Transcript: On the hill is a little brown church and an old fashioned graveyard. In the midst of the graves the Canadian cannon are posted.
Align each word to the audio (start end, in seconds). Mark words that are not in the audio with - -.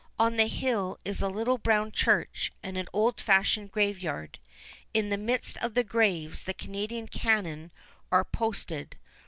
On 0.17 0.35
the 0.35 0.47
hill 0.47 0.97
is 1.05 1.21
a 1.21 1.27
little 1.27 1.59
brown 1.59 1.91
church 1.91 2.51
and 2.63 2.75
an 2.75 2.87
old 2.91 3.21
fashioned 3.21 3.71
graveyard. 3.71 4.39
In 4.95 5.09
the 5.11 5.15
midst 5.17 5.57
of 5.57 5.75
the 5.75 5.83
graves 5.83 6.45
the 6.45 6.55
Canadian 6.55 7.07
cannon 7.07 7.71
are 8.11 8.25
posted. 8.25 8.97